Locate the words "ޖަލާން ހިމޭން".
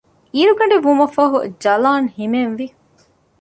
1.63-2.53